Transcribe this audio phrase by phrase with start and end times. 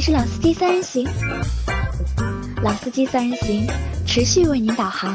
[0.00, 1.06] 里是老司机三人行，
[2.62, 3.66] 老司机三人行
[4.06, 5.14] 持续为您导航。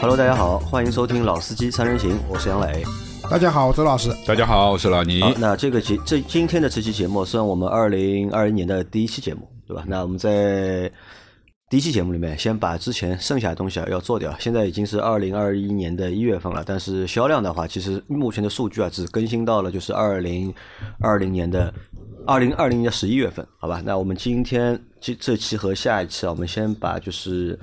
[0.00, 2.82] Hello，大家好，欢迎收听老司机三人行，我是杨磊。
[3.30, 4.10] 大家好，我周老师。
[4.26, 5.22] 大家好，我是老倪。
[5.22, 9.84] 好，那这个节这今天的这期节目算我们二零二一年的第一期节目，对吧？
[9.86, 10.90] 那我们在
[11.68, 14.32] 第一期节目里面，先把之前剩下的东西啊要做掉。
[14.38, 20.54] 现在已经是二零二一年的一月份了，但是销量的话，其实目前的数据啊，只更新到了就是二零
[21.00, 21.74] 二零年的
[22.24, 23.82] 二零二零年的十一月份，好吧？
[23.84, 27.58] 那我们今天这这期和下一期啊，我们先把就是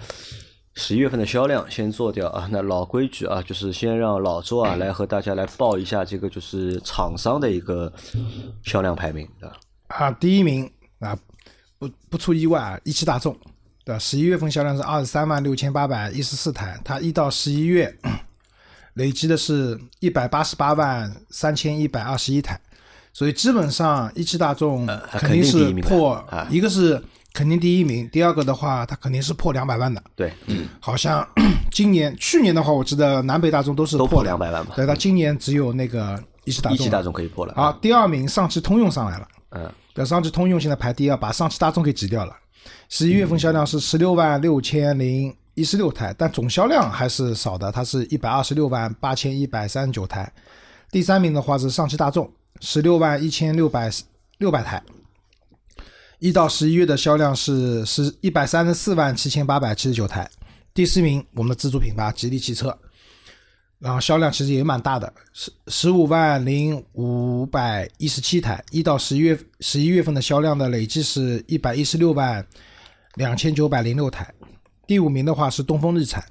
[0.73, 2.45] 十一月份的销量先做掉啊。
[2.52, 7.89] 那老规矩啊，就是先让老周啊来和大家来报一下这个就是厂商的一个
[8.66, 9.47] 销量排名，啊？
[9.88, 11.17] 啊，第一名啊，
[11.80, 13.33] 不不出意外啊，一汽大众，
[13.85, 13.99] 对吧？
[13.99, 17.94] 十一月份销量是二十三万六千八百一十四台，它一到十一月
[18.94, 22.59] 累积的是一百八十八万三千一百二十一台，
[23.11, 30.02] 所以基本上一汽大众呃肯定是破啊，一个是肯定第一名，第二个的话，它肯定是破两百万的。
[30.15, 31.27] 对，嗯，好像
[31.71, 37.53] 今年、去年的话，我记得南北大众都是都破两200万嘛对，它今年只有那个一汽大众，一汽大众可以破了。
[37.55, 42.36] 好，第二名上汽通用上来了，嗯，对，上汽通用现在排第二，把上汽大众给挤掉了。
[42.89, 50.31] 十一月份销量是十六万六千零一十六台，但总销量还是少的，它是一百二十六万八千一百三十九台。
[50.92, 53.89] 第三名的话是上汽大众，十六万一千六百
[54.38, 54.81] 六百台。
[56.20, 60.30] 一到十一月的销量是是一百三十四万七千八百七十九台。
[60.73, 62.75] 第四名我们的自主品牌吉利汽车，
[63.84, 72.48] 然后销量其实也蛮大的，十十五万零五百一十七台，一到十一月十一月份的销量的累计是一百一十六万
[73.16, 74.34] 两千九百零六台。
[74.88, 76.23] 第五名的话是东风日产，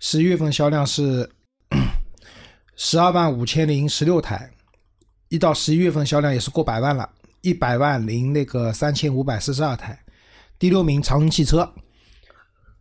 [0.00, 1.28] 十一月份销量是
[2.74, 4.50] 十二万五千零十六台，
[5.28, 7.06] 一到十一月份销量也是过百万了，
[7.42, 10.02] 一百万零那个三千五百四十二台。
[10.58, 11.70] 第六名长城汽车，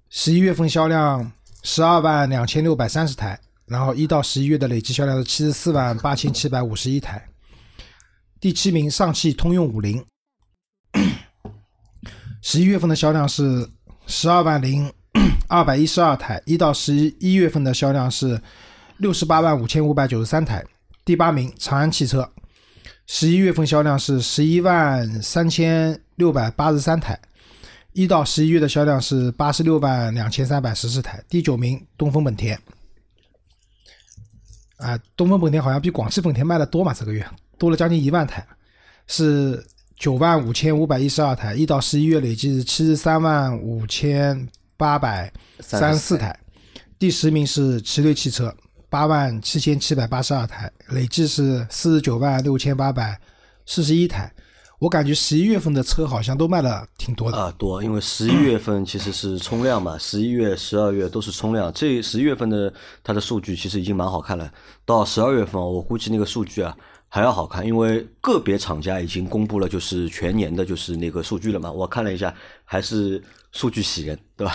[0.08, 1.30] 十一月份销量
[1.62, 7.26] 十二万两千六百三十台，然后一到十一月的累计销量是七十四万八千七百五十一台。
[8.40, 10.04] 第七名上汽通用五菱，
[12.42, 13.70] 十一月份的销量是
[14.06, 14.92] 十二万零
[15.48, 18.42] 二百一十二台，一到十一月份的销量是
[18.98, 20.64] 六十八万五千五百九十三台。
[21.06, 22.30] 第八名长安汽车，
[23.08, 27.18] 十一月份销量是十一万三千六百八十三台，
[27.94, 31.24] 一到十一月的销量是八十六万两千三百十四台。
[31.30, 32.60] 第九名东风本田，
[34.84, 37.26] 啊，东风本田好像比广汽本田卖的多嘛，这个月
[37.58, 38.46] 多了将近一万台，
[39.08, 44.46] 是九万五千五百一十二台，一到十一月累计是七十三万五千
[44.76, 46.38] 八百三十四台。
[47.00, 48.54] 第十名是奇瑞汽车，
[48.90, 53.18] 八万七千七百八十二台，累计是四十九万六千八百
[53.66, 54.30] 四十一台。
[54.84, 57.38] 我感觉十一月份的车好像都卖的挺多的。
[57.38, 61.72] 啊，多，因为十一月份其实是冲量嘛，十一月、十二月都是冲量。
[61.72, 62.72] 这十一月份的
[63.02, 64.52] 它的数据其实已经蛮好看了，
[64.84, 66.76] 到十二月份我估计那个数据啊
[67.08, 71.72] 还要好看，因为个别厂家已经公布了就是全年的就是那个数据了嘛。
[71.72, 73.24] 我看了一下，还是
[73.54, 74.54] 数据喜人，对吧？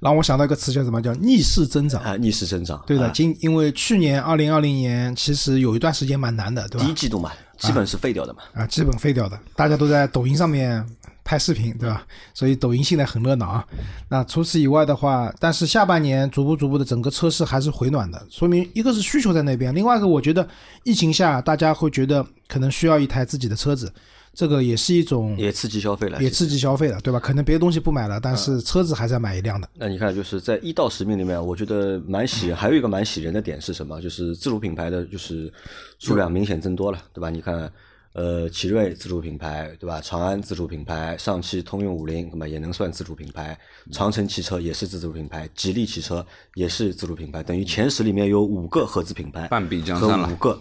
[0.00, 1.00] 让我想到一个词叫什么？
[1.00, 2.02] 叫逆势增长。
[2.02, 2.82] 啊，逆势增长。
[2.88, 6.84] 对的，啊今因为去年二零二零年其实有一段时间蛮难的，对吧？
[6.84, 8.40] 第一季度嘛，基本是废掉的嘛。
[8.54, 10.84] 啊，基本废掉的，大家都在抖音上面
[11.22, 12.04] 拍视频，对吧？
[12.34, 13.64] 所以抖音现在很热闹啊。
[14.08, 20.46] 那除此以外的话，但是下半年逐步逐步的整个车市还是回暖的，说明一个是需求在那边，另外一个我觉得
[20.82, 23.92] 疫情下大家会觉得可能需要一台自己的车子，
[24.32, 27.18] 这个也是一种也刺激消费了，也刺激消费了，对吧？
[27.18, 29.68] 可能别的东西不买了，但是车子还是要买一辆的。
[29.74, 34.00] 那你看，就是在一到十名里面，我觉得蛮喜人，还有一个蛮喜人的点是什么？
[34.00, 35.52] 就是自主品牌的就是
[35.98, 37.28] 数量明显增多了，对吧？
[37.28, 37.70] 你看，
[38.12, 40.00] 呃，奇瑞自主品牌，对吧？
[40.00, 43.58] 长安自主品牌，上汽通用五菱，那么也能算自主品牌，
[43.92, 46.24] 长城汽车也是自主品牌，吉利汽车
[46.54, 50.60] 也是自主品牌，等于前十里面有五个合资品牌，半壁江山了五个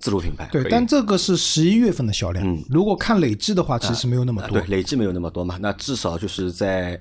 [0.00, 0.48] 自主品牌。
[0.52, 4.58] 对，但这个是十一月份的销量，嗯如果看累计的话，其实没有那么多。
[4.58, 7.00] 啊对，累计没有那么多嘛，那至少就是在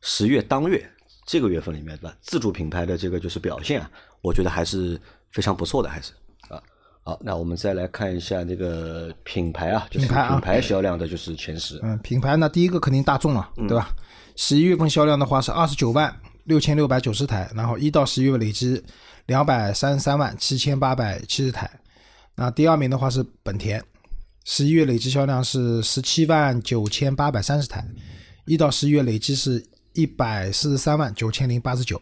[0.00, 0.84] 十月当月
[1.26, 2.16] 这个月份里面，对吧？
[2.20, 3.90] 自主品牌的这个就是表现啊，
[4.22, 5.00] 我觉得还是
[5.30, 6.12] 非常不错的，还是
[6.48, 6.60] 啊。
[7.02, 11.78] 好，那我们再来看一下这个品牌啊，就是品牌啊品牌销量的就是前十。
[11.82, 13.90] 嗯，品牌呢，第一个肯定大众了，对吧？
[14.36, 16.14] 十一月份销量的话是二十九万
[16.44, 18.82] 六千六百九十台，然后一到十一月累计
[19.26, 21.70] 两百三十三万七千八百七十台。
[22.36, 23.82] 那第二名的话是本田，
[24.44, 27.86] 十一月累计销量是十七万九千八百三十台，
[28.44, 32.00] 一到十一月累计是一百四十三万九千零八十九。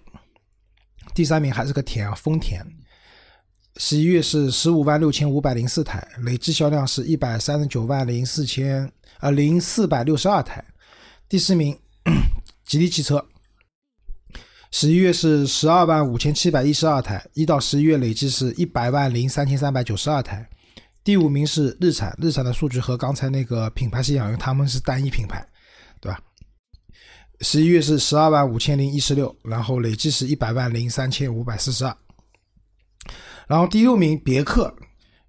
[1.15, 2.65] 第三名还是个田啊，丰田，
[3.77, 8.91] 十一月是十五万六千五百零四台，累计销量是一百三十九万零四千
[9.21, 10.65] 呃零四百六十二台。
[11.29, 11.79] 第四名，
[12.65, 13.23] 吉利汽车，
[14.73, 20.49] 十一月是十二万五千七百一十二台，一到十一月累计是一百万零三千三百九十二台。
[21.05, 25.47] 第五名是日产，日产的数据和刚才那个品牌是一样，因为他们是单一品牌，
[26.01, 26.19] 对吧？
[27.43, 31.95] 十一月是十二万五千零一十六，然后累计是一百万零三千五百四十二。
[33.47, 34.75] 然后第六名别克，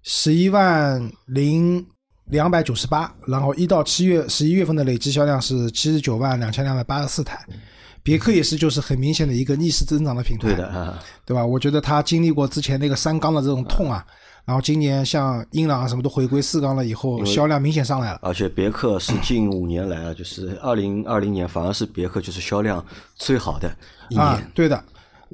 [0.02, 1.86] 十一万零
[2.30, 7.44] 两百九十八，然后一到七月十一月份的累计销量是七十九万两千两百八十四台。
[8.04, 11.44] 别克也是就是很明显的一个逆势增长的品牌，对的啊，对吧？
[11.44, 14.04] 我觉得它经历过之前那个三缸的这种痛啊，
[14.44, 18.20] 然后今年像英朗啊什么都回归四缸了以后，销量明显上来了。
[18.22, 22.84] 而且别克是近五年来啊， 就是二零二零年反而是别克就是销量
[23.16, 23.74] 最好的
[24.10, 24.84] 一啊年，，对的。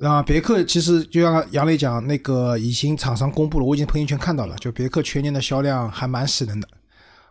[0.00, 6.67] 啊，别克其实就像杨磊讲，那个已经厂商公布了，我已经朋友圈看到了，就别克全年的销量还蛮喜人的，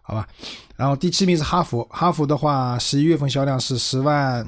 [0.03, 0.27] 好吧。
[0.75, 4.45] 然后第七名是哈弗，哈弗的话，十一月份销量是十万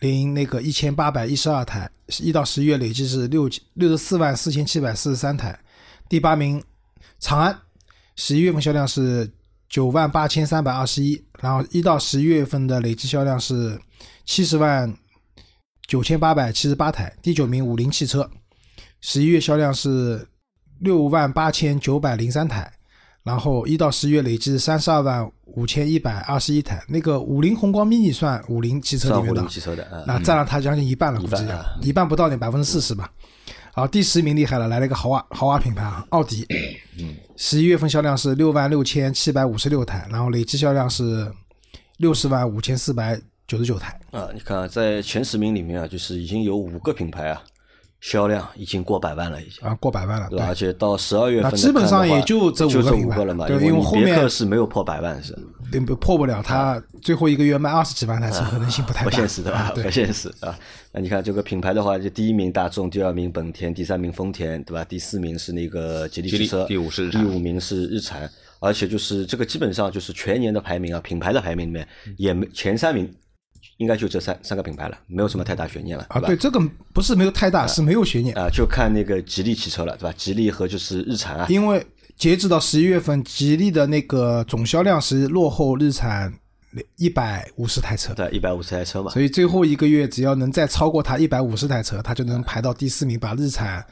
[0.00, 5.58] 零那个一千八百一十二台，一到十一月累计是六六十四万四千七百四十三台。
[6.08, 6.62] 第八名
[7.18, 7.56] 长安，
[8.16, 9.30] 十一月份销量是
[9.68, 13.78] 九万八千三百二十一，然后一到十一月份的累计销量是
[14.24, 14.92] 七十万
[15.86, 17.14] 九千八百七十八台。
[17.22, 18.28] 第九名五菱汽车，
[19.00, 20.26] 十一月销量是
[20.80, 22.72] 六万八千九百零三台，
[23.22, 26.82] 然后一到十月累计三十二万五千一百二十一台。
[26.88, 33.10] 那个五菱宏光 mini 算五菱汽车里面的汽车的啊，那占了它将近一半了，估计一半啊一半不到点，百分之四十吧。
[33.72, 36.46] 好，第十名厉害了，来了一个豪华豪华品牌啊，奥迪。
[37.36, 41.30] 十一月份销量是六万六千七百五十六台，然后累计销量是
[41.98, 43.98] 六十万五千四百九十九台。
[44.10, 47.42] 啊，你看啊在前十名里面啊，就是已经有五个品牌啊，
[48.00, 49.66] 销量已经过百万了，已经。
[49.66, 50.38] 啊，过百万了，对？
[50.40, 55.36] 而，且到十二月份那基本上也就这这五个品牌五个了嘛，对因为后面克是没有破百万是
[55.70, 59.04] 对破不了，它最后一个月卖二十几万台车，可能性不太。
[59.08, 59.72] 不现实的？
[59.74, 60.58] 不，现实啊。
[60.92, 64.84] 那你看这个品牌的话，就第一名大众，第二名本田，第三名丰田，对吧？
[64.84, 68.28] 第四名是那个吉利汽车，第五是第五名是日产。
[68.62, 71.86] 而且就是这个基本上就是全年的排名啊，品牌的排名里面
[72.18, 73.10] 也没前三名，
[73.80, 76.60] 应该就这三三个品牌了，没有什么太大悬念了，啊，对，这个
[76.92, 80.14] 不是没有太大，是没有悬念，啊，就看那个吉利汽车了，对吧？
[80.18, 81.82] 吉利和就是日产啊，因为
[82.14, 86.30] 截止到十一月份，吉利的那个总销量是落后日产
[86.96, 93.82] 一百五十台车，对，一百五十台车嘛，所以最后一个月只要能再超过它一百五十台车，它就能排到第四名，把日产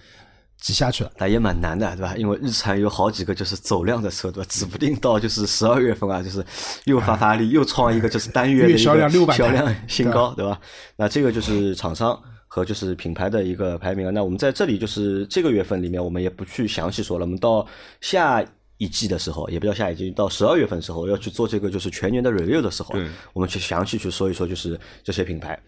[0.60, 1.10] 挤下去了。
[1.18, 2.14] 那也蛮难的，对吧？
[2.16, 4.48] 因为日产有好几个就是走量的车，对吧？
[4.50, 6.44] 指不定到就是十二月份啊，就是
[6.84, 10.60] 又发发力，又创一个就是单月的一个销量600销量新高，对吧？
[10.96, 14.10] 那这个就是厂商和就是品牌的一个排名啊。
[14.10, 17.66] 那我们在这里就是这个月份里面，我们也不去详细说了，我们到
[18.00, 18.44] 下。
[18.80, 22.94] 一季的时候，也不叫下一季，到十二月份的时候要去做这个就是全年的 review 的时候，
[23.32, 25.60] 我们去详细去说一说就是这些品牌。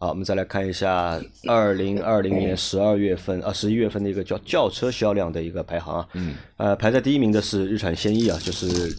[0.00, 8.96] 好，我们再来看一下二零二零年十二月份啊十一月份的一个叫轿车销量的一个排行啊，嗯，呃，排在第一名的是日产轩逸啊，就是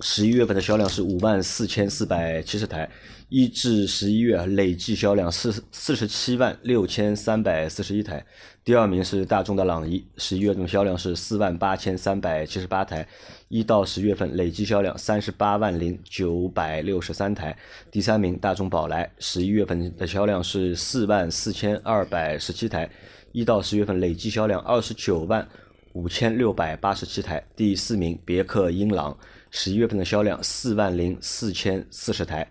[0.00, 2.86] 十一月份的销量是五万四千四百七十台，
[3.30, 8.22] 一至十一月累计销量四四十七万六千三百四十一台。
[8.62, 13.08] 第二名是大众的朗逸，十一月份销量是四万八千三百七十八台，
[13.48, 17.56] 一到十月份累计销量三十八万零九百六十三台。
[17.90, 22.90] 第三名大众宝来，十一月份的销量是四万四千二百十七台，
[23.32, 25.48] 一到十月份累计销量二十九万
[25.94, 27.42] 五千六百八十七台。
[27.56, 29.16] 第四名别克英朗，
[29.58, 32.46] 十一月份的销量四万零四千四十台。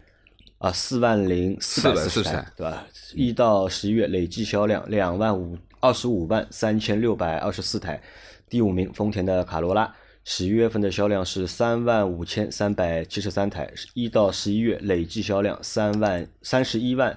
[0.57, 2.87] 啊，四万零四百四十440台台，对吧？
[3.13, 8.01] 一到十一月累计销量两万五二十五万三千六百二十四台。
[8.49, 9.93] 第五名丰田的卡罗拉，
[10.23, 17.15] 十一月份的销量是三万五千三百七十三台，一到十一月累计销量三万三十一万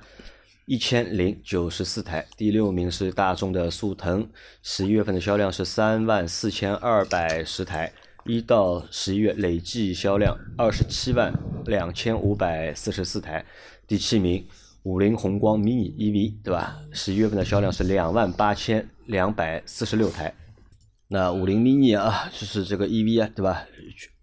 [0.67, 2.27] 一千零九十四台。
[2.37, 4.29] 第六名是大众的速腾，
[4.63, 7.91] 十一月份的销量是三万四千二百十台。
[8.29, 11.33] 一到十一月累计销量二十七万
[11.65, 13.43] 两千五百四十四台，
[13.87, 14.47] 第七名
[14.83, 16.79] 五菱宏光 mini EV 对吧？
[16.93, 20.35] 十一月份的销量是两万八千两百四十六台。
[21.09, 23.65] 那五菱 mini 啊，就是这个 EV 啊，对吧？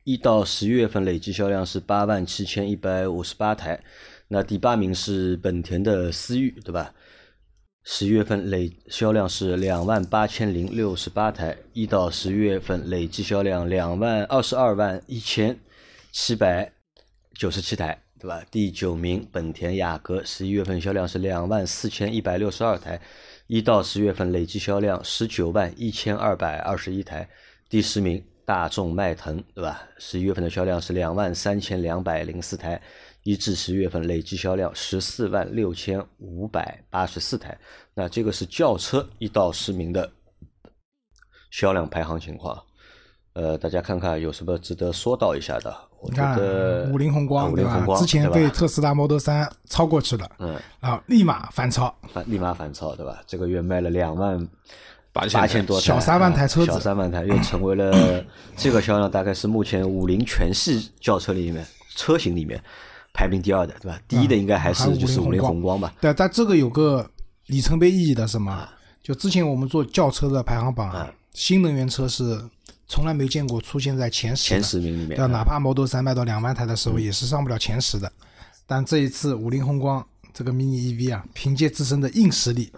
[0.03, 3.83] 一到十一月份累计销量是八万七千一百五十八台。
[4.27, 6.93] 那第八名是本田的思域，对吧？
[7.87, 15.55] 十一月份累销量是两万八千零六十八台，一到十月份累计销量两万二十二万一千
[16.11, 16.73] 七百
[17.35, 18.43] 九十七台，对吧？
[18.49, 22.99] 第九名本田雅阁，十一月份销量是两万四千一百六十二台，
[23.45, 27.29] 一到十月份累计销量十九万一千二百二十一台。
[27.69, 29.83] 第十名大众迈腾，对吧？
[29.99, 32.81] 十一月份的销量是两万三千两百零四台，
[33.25, 37.57] 一至十月份累计销量十四万六千五百八十四台。
[37.95, 40.07] 那这个是轿车一到十名的
[41.49, 42.61] 销量排行情况。
[43.33, 45.75] 呃，大家看看有什么值得说道一下的？
[45.99, 47.71] 我你看觉得五菱宏光对吧？
[47.71, 53.23] 五菱宏光之前被特斯拉 Model 三超过去了，嗯，啊，立马反超，反立马反超，对吧？
[53.25, 54.37] 这个月卖了两万
[55.11, 58.23] 八八千多台，小三万台车子小三万台又成为了
[58.55, 61.65] 这个销量，大概是目前五菱全系轿车里面
[61.95, 62.63] 车型里面
[63.15, 63.99] 排名第二的，对吧？
[64.07, 65.93] 第一的应该还是就是五菱宏宏光吧？
[66.01, 67.09] 对，但这个有个
[67.47, 68.67] 里程碑意义的什么？
[69.01, 72.39] 就之前我们做轿车的排行榜啊，新能源车是
[72.87, 75.27] 从来没见过出现在前十前十名里面对？
[75.27, 78.11] 哪怕 Model 三卖到两万台的时候，也是上不了前十的。
[78.67, 82.71] 但这一次五菱宏光这个 mini EV 啊，凭借自身的硬实力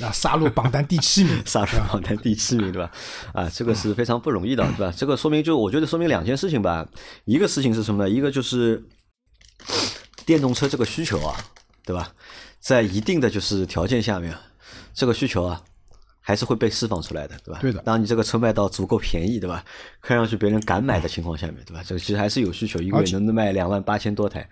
[0.00, 2.90] 啊，杀入榜单第七名， 杀入榜单第七名，对吧？
[3.34, 4.94] 啊，这个是非常不容易的，对吧？
[4.96, 6.88] 这个说明就我觉得说明两件事情吧。
[7.26, 8.08] 一个事情是什么呢？
[8.08, 8.82] 一个就是
[10.24, 11.36] 电动车这个需求啊，
[11.84, 12.12] 对吧？
[12.60, 14.36] 在一定的就是条件下面，
[14.94, 15.62] 这个需求啊。
[16.22, 17.58] 还是会被释放出来的，对吧？
[17.60, 19.64] 对的当你这个车卖到足够便宜，对吧？
[20.00, 21.82] 看上去别人敢买的情况下面，对吧？
[21.84, 24.48] 这个其实还是有需求，一个月能卖两万八千多台，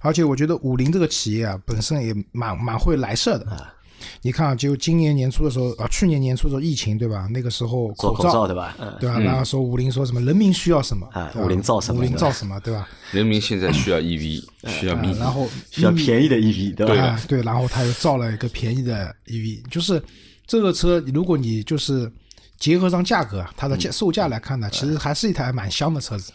[0.00, 3.74] 而且我觉得五菱这个企业啊，本身也蛮蛮会来事儿的。
[4.22, 7.28] 你看啊，就今年年初的时候啊，去年年初的时候疫情对吧？
[7.30, 8.76] 那个时候做口罩对吧？
[8.80, 9.18] 嗯，对吧？
[9.18, 12.88] 然后说五菱说什么人民需要什么啊五菱造什么五菱造什么，对吧？
[13.12, 16.94] 人民现在需要 EV，需要啊 mini，然后 需要便宜的 EV，对吧？
[16.94, 20.02] 啊，对，然后他又造了一个便宜的 EV，就是
[20.46, 22.10] 这个车，如果你就是
[22.58, 26.32] 结合上价格啊，它的价售价来看呢，其实还是一台蛮香的车子，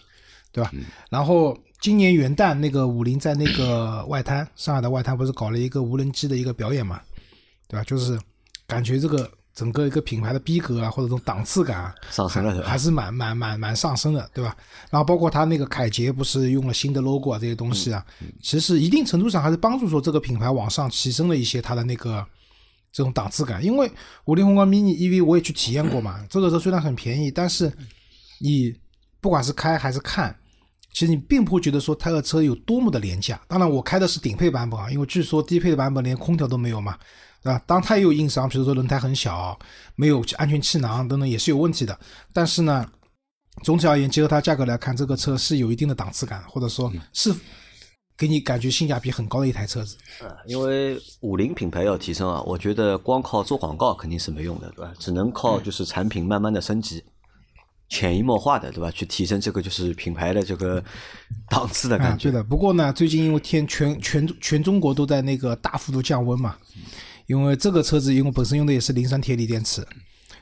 [0.52, 0.72] 对吧？
[1.10, 7.00] 然后今年元旦那个五菱在那个外滩，上海的外滩不是搞了一个无人机的一个表演嘛，
[7.70, 7.84] 对吧？
[7.86, 8.20] 就是
[8.68, 12.78] 感觉这个整个一个品牌的逼格啊，或者这种档次感啊，上升了，还？
[12.78, 14.58] 是蛮蛮蛮蛮上升的，对吧？
[14.90, 18.04] 然后包括它那个凯捷不是用了新的 logo 啊这些东西啊，
[18.42, 22.26] 其实一定程度上还是帮助说这个品牌往上提升了一些它的那个
[22.92, 23.64] 这种档次感。
[23.64, 23.92] 因为
[24.26, 27.72] 五菱宏光 mini EV 我也去体验过嘛，这个车虽然很便宜，但是
[28.40, 28.74] 你
[29.22, 30.36] 不管是开还是看。
[30.92, 36.98] 其实你并不会觉得说它的车有多么的廉价，当然我开的是顶配版本啊，因为据说低配的版本连空调都没有嘛，
[37.42, 37.62] 对吧？
[37.66, 39.58] 当它也有硬伤，比如说轮胎很小，
[39.96, 41.98] 没有安全气囊等等也是有问题的。
[42.34, 42.86] 但是呢，
[43.64, 47.34] 总体而言，结合它价格来看，这个车是有一定的档次感，或者说是
[48.18, 49.96] 给你感觉性价比很高的一台车子。
[50.22, 54.94] 嗯因为五菱品牌要提升啊，我觉得光靠做广告肯定是没用的，对吧？
[55.00, 57.02] 只能靠就是产品慢慢的升级，
[57.88, 58.92] 潜移默化的，对吧？
[58.92, 60.84] 去提升这个就是品牌的这个
[61.50, 62.24] 档次的啊，感觉。
[62.24, 62.44] 对的。
[62.44, 66.58] 不过呢，最近因为天全全全中国都在那个大幅度降温嘛，
[67.30, 69.86] 因为这个车子因为本身用的也是磷酸铁锂电池，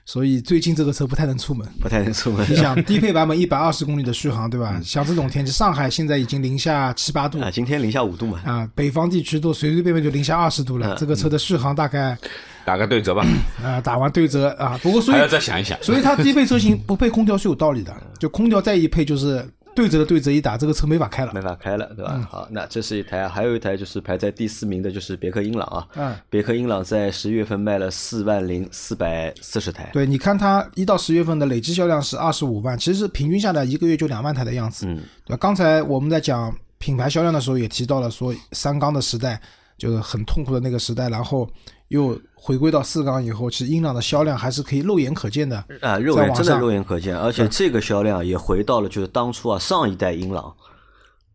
[0.06, 1.68] 所以最近这个车不太能出门。
[1.82, 2.50] 不太能出门。
[2.50, 4.80] 你想低配版本一百二十公里的续航，对吧？
[4.82, 10.94] 像这种天气，上海现在已经零下七八度啊，今天零下五度嘛，啊，北方地区都随随便便就零下二十度了。
[10.94, 12.18] 嗯这个车的续航大概
[12.64, 13.26] 打个对折吧，
[13.62, 15.78] 啊打完对折啊，不过所以还要再想一想。
[15.84, 19.46] 所以它低配车型不配空调是有道理的，就空调再一配就是
[19.78, 21.40] 对折的对折一打，这个车没法开了没。
[21.40, 22.28] 法开了，对嗯吧？
[22.32, 25.88] 好，那这是一台，还有一台就是排在第四名的，就是别克英朗啊。
[25.94, 29.88] 嗯，别克英朗在十月份卖了四万零四百四十台。
[29.94, 34.88] 对，你看它一到十月份的累计销量是二十五万，其实平均下来一个月就两万台的样子。
[34.88, 35.38] 嗯，对吧？
[35.40, 39.40] 刚才我们在讲品牌销量的时候也提到了，说三缸的时代
[39.78, 41.48] 就是很痛苦的那个时代，然后
[41.90, 45.64] 又回归到四缸以后，其实英朗的销量还是可以肉眼可见的。
[45.82, 50.54] 啊，肉眼真的肉眼可见，而且这个销量也回到了就是当初啊上一代英朗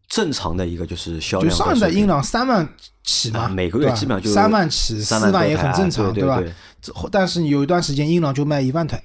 [0.09, 1.56] 正常的一个就是销量就。
[1.56, 2.68] 上一代英朗三万
[3.02, 6.52] 起嘛，啊每个月基本上就三万起，四三万万也很正常，吧对对对？
[6.80, 9.02] 这但是有一段时间英朗就卖一万台，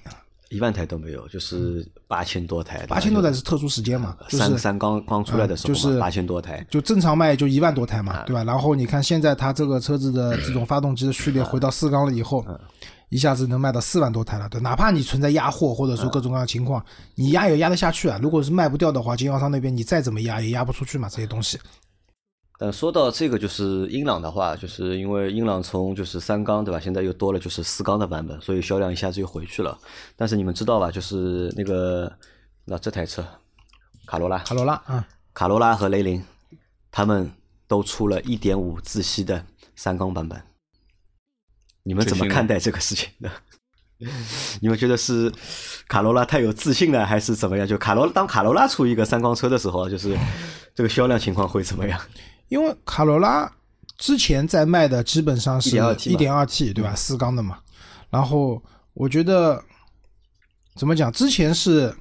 [0.50, 6.66] 一万台都没有，就是八千多台，八千多台是特殊时间嘛，就是三三刚刚出来的时候，嗯就是八千多台。
[6.70, 8.44] 就正常卖就一万多台啊嘛，对吧？
[8.44, 12.60] 然后你看现在它这个车子的这种发动机的序列回到四缸了以后，嗯
[13.10, 16.84] 一下子能卖到四万多台了，对，哪怕你存在压货或者说各种各样的情况，
[17.16, 18.20] 你压也压得下去啊。
[18.22, 21.58] 如果是卖不掉的话，经销商那边你再怎么压也压不出去嘛，这些东西。
[22.60, 29.78] 但说到这个，就是英朗的话，就是因为英朗从就是三缸对吧，现在又多了就是四缸的版本，所以销量一下子又回去了。
[30.16, 32.12] 但是你们知道吧，就是那个
[32.66, 33.24] 那这台车
[34.08, 36.24] 卡罗拉，卡罗拉啊，卡罗拉和雷凌，
[36.90, 37.32] 他们
[37.68, 39.46] 都出了一点五自吸的
[39.76, 40.42] 三缸版本。
[41.84, 43.30] 你们怎么看待这个事情呢？
[44.62, 45.32] 你们觉得是
[45.88, 47.68] 卡罗拉太有自信了，还是怎么样？
[47.68, 50.18] 就卡罗当卡罗拉出一个三缸车的时候，就是
[50.74, 52.00] 这个销量情况会怎么样？
[52.50, 53.52] 因为卡罗拉
[53.98, 56.96] 之前在卖的基本上是 1.2T 一点二 T 对吧？
[56.96, 57.58] 四缸的嘛。
[58.10, 58.62] 然后
[58.94, 59.62] 我觉得
[60.76, 61.12] 怎么讲？
[61.12, 61.94] 之前是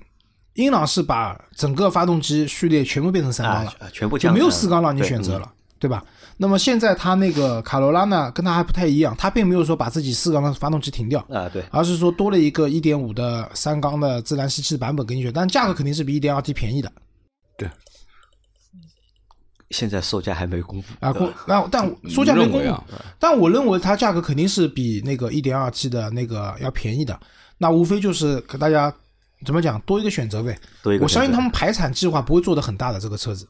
[0.55, 6.05] 英朗是把整个发动机序列全部变成三缸了，啊，全部就没有四缸让你选择嗯了，对吧？
[6.39, 16.93] 那么现在它那个卡罗拉呢，跟它还不太一样，它并没有说把自己四缸的发动机停掉，啊，对，而是说多了一个一点五的三缸的自然吸气版本给你选，但价格肯定是比一点二 T 便宜的
[19.71, 21.13] 现在售价还没公布啊。
[21.13, 22.85] 公，那但售价没公布啊，
[23.19, 27.19] 但我认为它价格肯定是比那个一点二 T 的那个要便宜的。
[27.59, 28.93] 那无非就是给大家
[29.45, 30.59] 怎么讲多一个选择呗。
[31.01, 33.47] 我相信他们排产计划不会做的很大的这个车子。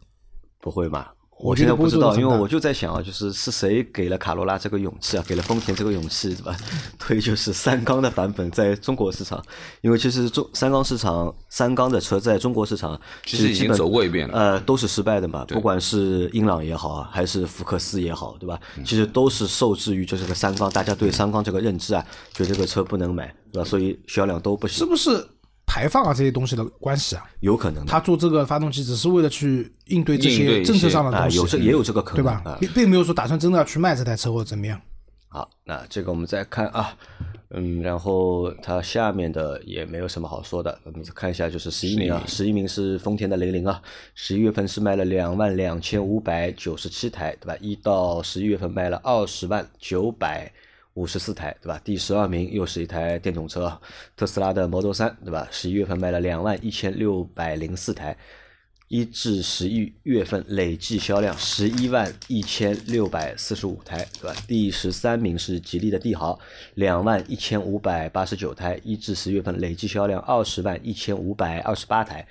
[0.61, 1.13] 不会吧？
[1.39, 6.57] 我觉得不会现在不知道，因为我就在想啊，就是是谁给了卡罗拉这个勇气啊，给了丰田这个勇气，对吧？
[6.99, 9.43] 推就是三缸的版本在中国市场，
[9.83, 18.59] 因为其实中三缸市场三缸的车在中国市场其实已经基本走过一遍了呃，都是失败的嘛，不管是英朗也好啊，还是福克斯也好，对吧？
[18.79, 23.69] 嗯其实都是受制于就是个三缸，大家对三缸这个认知啊，觉得这个车不能买，对吧？
[23.69, 25.27] 所以销量都不行，是不是
[25.67, 27.25] 排放啊这些东西的关系啊？
[27.41, 27.91] 有可能的。
[27.91, 32.57] 他做这个发动机只是为了去应对这些些政策上的啊，东西，有这也有这个可能，对吧啊？
[32.61, 34.81] 并并没有说打算真的要去卖这台车或者怎么样。
[35.29, 36.97] 好，那这个我们再看啊，
[37.51, 43.83] 嗯，然后它下面的也没有什么好说的，我们再看一下，就是十一名啊，十一名是丰田的雷凌啊，
[44.15, 47.57] 十一月份是卖了两万两千五百九十七台，对吧？
[47.61, 50.51] 一到十一月份卖了二十万九百
[50.97, 51.79] 五十四台，对吧？
[51.85, 53.79] 第十二名又是一台电动车，
[54.17, 55.47] 特斯拉的 Model 三，对吧？
[55.53, 58.17] 十一月份卖了两万一千六百零四台，
[58.89, 64.35] 一至十一月份累计销量十一万一千六百四十五台，对吧？
[64.49, 66.39] 第十三名是吉利的帝豪，
[66.75, 72.27] 两万一千五百八十九台，一至十月份累计销量二十万一千五百二十八台。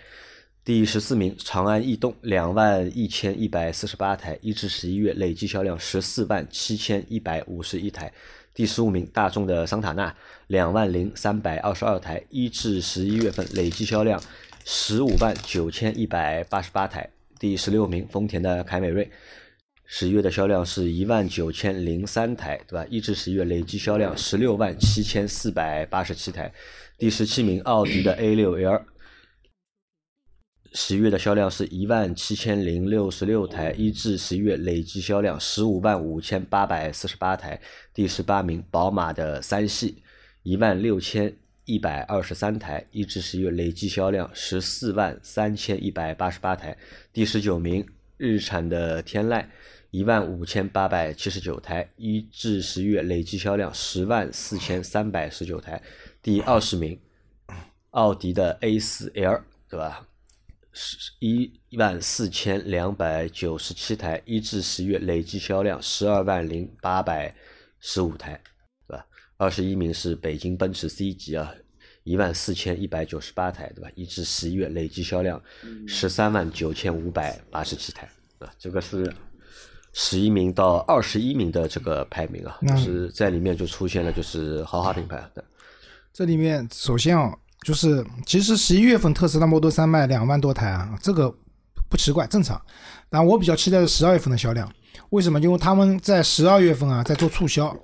[0.63, 8.11] 第十四名，长安逸动两万一千一百四十八台，一至十一月累计销量十四万七千一百五十一台。
[8.55, 10.15] 第十五名，大众的桑塔纳
[10.47, 14.19] 两万零三百二十二台，一至十一月份累计销量
[14.63, 17.09] 十五万九千一百八十八台。
[17.37, 19.11] 第十六名，丰田的凯美瑞，
[19.83, 22.87] 十月的销量是一万九千零三台，对吧？
[22.89, 26.49] 一至十一月累计销量十六万七千四百八十七台。
[26.97, 28.81] 第十七名，奥迪的 A 六 L，
[30.77, 37.57] 十月的销量是一万七千零六十六台，一至十一月累计销量十五万五千八百四十八台。
[37.93, 40.03] 第十八名，宝马的三系，
[40.43, 41.33] 一万六千
[41.63, 46.77] 一百二十三台，一至十月累计销量十四万三千一百八十八台。
[47.13, 49.45] 第十九名，日产的天籁，
[49.91, 55.81] 一万五千八百七十九台，一至十月累计销量十万四千三百十九台。
[56.21, 56.99] 第二十名，
[57.91, 60.05] 奥迪的 A 四 L，对吧？
[60.77, 67.33] 十一万四千两百九十七台，一至十月累计销量十二万零八百
[67.79, 68.39] 十五台，
[68.85, 69.05] 对吧？
[69.37, 71.49] 二十一名是北京奔驰 C 级啊，
[72.03, 73.89] 一万四千一百九十八台，对吧？
[73.95, 75.41] 一至十一月累计销量
[75.87, 78.09] 十三万九千五百八十七台，
[78.39, 78.51] 啊？
[78.59, 79.09] 这个是
[79.93, 85.41] 十一名到二十一名的这个排名啊，就是在里面就出现了就是豪华品牌的，
[86.11, 87.33] 这里面首先啊，
[87.65, 91.33] 就是其实十一月份特斯拉 Model 3卖两万多台啊，这个
[91.89, 92.61] 不奇怪，正常。
[93.09, 94.71] 但我比较期待的是十二月份的销量，
[95.09, 95.39] 为什么？
[95.39, 97.75] 因为他们在十二月份啊在做促销，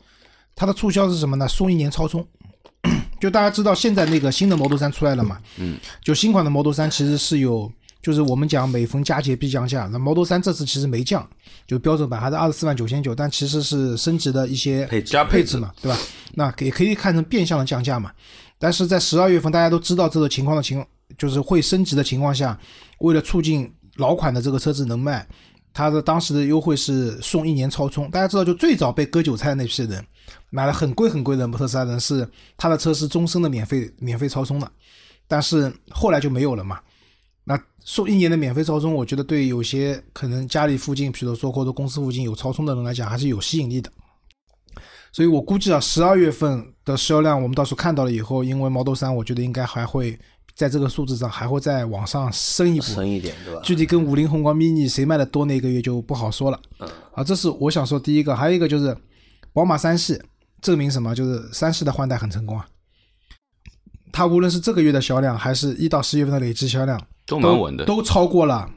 [0.56, 1.48] 它的促销是什么呢？
[1.48, 2.24] 送一年超充。
[3.20, 5.40] 就大家知道现在那个新的 Model 3出来了嘛？
[5.58, 7.72] 嗯，就新款的 Model 3其实是有，
[8.04, 11.28] 就是我们讲每逢佳节必降价，那 Model 3这次其实没降，
[11.66, 15.98] 就标准版还是二十四万九千九，但其实是升级的一些配置加配置配置嘛，对吧？
[16.36, 18.12] 那也可以看成变相的降价嘛。
[18.62, 20.86] 但是在十二月份，大家都知道这个情况的情，
[21.18, 22.58] 就是会升级的情况下，
[23.00, 25.28] 为了促进老款的这个车子能卖，
[25.74, 28.08] 它的当时的优惠是送一年超充。
[28.12, 30.06] 大家知道，就最早被割韭菜那批人，
[30.52, 34.72] 买了很贵很贵的特斯拉人是他的车是终身的免费免费超充的，
[35.28, 36.80] 但是后来就没有了嘛。
[37.44, 43.92] 那送一年的免费超充，我觉得对有些可能家里附近，比如说或者公司附近有超充的人来讲，还是有吸引力的。
[45.12, 50.18] 所以我估计啊，十二月份的销量我们到时候看到了以后，因为 Model 3，我觉得应该还会
[50.56, 52.86] 在这个数字上还会再往上升一步。
[52.86, 53.62] 升一点，对吧？
[53.64, 56.60] 具体跟五菱宏光 mini 谁卖的多那个月就不好说了。
[57.14, 58.96] 啊，这是我想说第一个，还有一个就是
[59.52, 60.18] 宝马三系
[60.62, 61.14] 证明什么？
[61.14, 62.66] 就是三系的换代很成功啊。
[64.14, 67.86] 它无论是这个月的销量，还是一到十月份的累计销量，都蛮稳的。
[67.86, 68.70] 都超过了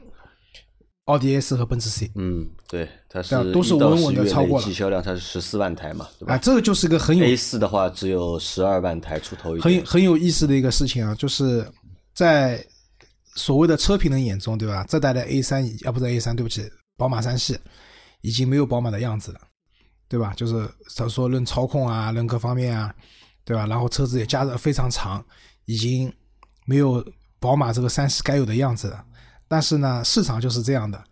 [1.05, 2.11] 奥迪 A 四和奔驰 C。
[2.15, 11.65] 嗯，对，它是都是稳稳的超过了累计销量它是十四万台嘛，对吧啊，这个就是一个很有？A 四的话只有十二万台出头一很有，很有意思的一个事情啊，就是
[12.13, 12.65] 在
[13.35, 14.83] 所谓的车评人眼中，对吧？
[14.89, 17.55] 这代的 A 三啊，不是 A 三，对不起，宝马三系
[18.21, 19.39] 已经没有宝马的样子了，
[20.09, 20.33] 对吧？
[20.35, 22.91] 就是他说论操控啊，论各方面啊，
[23.43, 23.67] 对吧？
[23.67, 25.23] 然后车子也加的非常长，
[25.65, 26.11] 已经
[26.65, 27.05] 没有
[27.39, 29.04] 宝马这个三系该有的样子了。
[29.47, 31.03] 但是呢，市场就是这样的，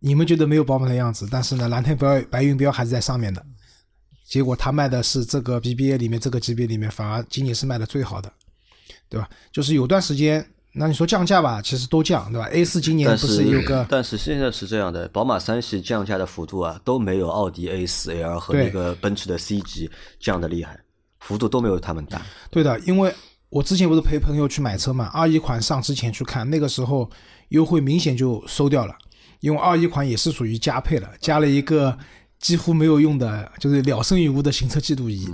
[0.00, 3.44] 你们觉得没有宝马的样子，但是呢，蓝天标白云标还是在上面的。
[4.24, 8.32] 结果它卖的是这个 BBA 里面这个级别里面，反而今年是卖的最好的，
[9.08, 9.28] 对吧？
[9.52, 20.80] 就是有段时间，那你说降价吧，其实都降，对吧？A 四今年不是有个但是现在是这样的，宝马三系降价的幅度啊都没有奥迪 A 四 L 和那个奔驰的 C 级降的厉害，
[21.20, 22.22] 幅度都没有他们大。
[22.50, 23.14] 对的，因为
[23.52, 27.08] 我之前不是陪朋友去买车嘛，二一款上之前去看，那个时候
[27.50, 28.96] 优惠明显就收掉了，
[29.40, 31.94] 因为二一款也是属于加配了，加了一个
[32.40, 35.26] 几乎没有用的，就是了胜于无的行车记录仪，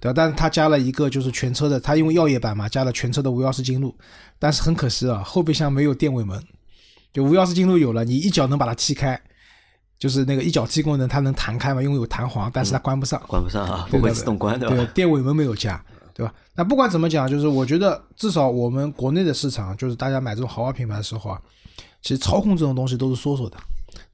[0.00, 0.14] 对吧？
[0.16, 3.94] 但是它加了一个就是全车的，它因为药业版嘛，加了全车的无钥匙进入，
[4.38, 6.42] 但是很可惜啊，后备箱没有电尾门，
[7.12, 9.20] 就无钥匙进入有了，你一脚能把它踢开。
[9.98, 13.20] 就是那个一脚踢功能，它能弹开嘛，因为有弹簧，但是它关不上。
[13.26, 14.86] 关不上啊，不会自动关，对对？
[14.88, 15.82] 电尾门没有加，
[16.16, 16.32] 对吧？
[16.54, 21.42] 那不管怎么讲，就是我觉得至少我们国内的市场，就是大家买这种豪华品牌的时候啊，
[22.00, 23.58] 其实操控这种东西都是说说的，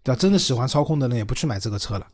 [0.02, 0.18] 对吧？
[0.18, 2.06] 真的喜欢操控的人也不去买这个车了，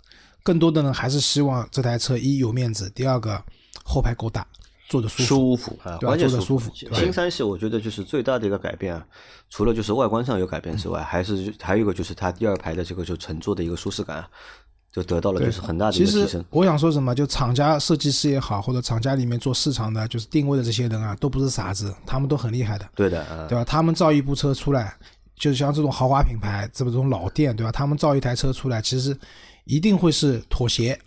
[0.43, 3.43] 更多的人还是希望这台车一有面子，第二个
[3.83, 4.47] 后排够大，
[4.91, 5.25] 坐着舒服。
[5.25, 9.07] 舒服啊，对吧关键坐着舒服新三系我觉得就是最大的一个改变啊，
[9.49, 14.29] 除了就是外观上有改变之外，还是还有一个就是它第二排的这个就乘坐的一个舒适感啊，
[15.01, 16.45] 就得到了就是很大的一其实。
[16.51, 22.85] 我想说什么，就厂家设计师也好，或者厂家里面做市场的，就是定位的这些人啊，都不是傻子，他们都很厉害的。
[22.97, 23.65] 对的啊，对吧？
[23.65, 24.95] 他们造一部车出来，
[25.37, 27.71] 就是像这种豪华品牌，这种老店，对吧？
[27.71, 29.17] 他们造一台车出来，其实
[29.65, 30.99] 一定会是妥协，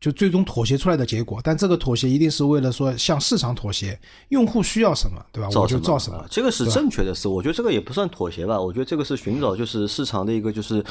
[0.00, 1.40] 就最终妥协出来的结果。
[1.44, 3.98] 但这个妥协一定是为了说向市场妥协，
[4.30, 5.50] 用户需要什么，对吧？
[5.54, 6.26] 我就造什么啊。
[6.30, 7.34] 这个是正确的思路。
[7.34, 10.82] 我觉得这个也不算妥协吧，我觉得这个是寻找就是市场的一个就是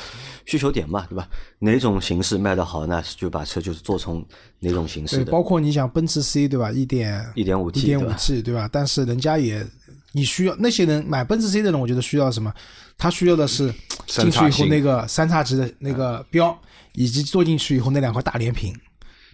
[0.46, 1.28] 需求点嘛，对吧？
[1.60, 4.24] 哪种形式卖得好，那就把车就是做成
[4.60, 6.72] 哪种形式对，包括你想奔驰 C 对吧？
[6.72, 8.70] 一点一点五 T 一点五 T 对吧？
[8.72, 9.66] 但是人家也
[10.12, 12.54] 你需要那些人买奔驰 C 的人，我觉得需要什么？
[12.98, 13.74] 他需要的是
[14.06, 16.58] 进去以后那个三叉戟的那个标，
[16.94, 18.76] 以及坐进去以后那两块大连屏，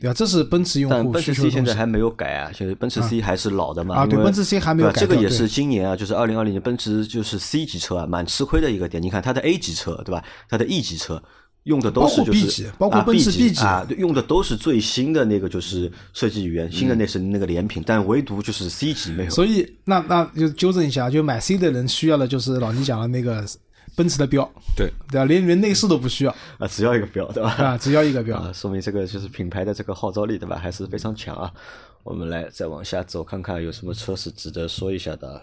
[0.01, 0.13] 对啊？
[0.13, 1.49] 这是奔驰用户但奔驰 C。
[1.49, 3.95] 现在还没有改啊，现在奔驰 C 还是老的嘛。
[3.95, 9.01] 啊对奔驰 C 还没有改这个也是今年啊，就是二零二零年奔驰就是 C 级车啊，蛮吃亏的一个点。
[9.01, 10.23] 你看它的 A 级车对吧？
[10.49, 11.21] 它的 E 级车
[11.63, 19.31] 用的都是就 B 是级包括啊奔驰 B 级啊，对用的都是最新的那个就是设计语言，新的那是那个连屏，但唯独就是 C 级没有。
[19.31, 23.43] 所以那那就纠正一下，就买 C 的人需要的就是老倪讲的那个
[23.95, 24.43] 奔驰的标，
[24.75, 25.25] 对，对吧？
[25.25, 27.49] 连连内饰都不需要啊，只要一个标，对吧？
[27.51, 28.37] 啊，只要一个标。
[28.37, 30.57] 啊，说明这个就是品牌的这个号召力，对吧？
[30.57, 31.51] 还是非常强啊。
[32.03, 35.41] 我们来再往下走，看看有什么车是值得说一下的。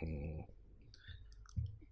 [0.00, 0.08] 嗯，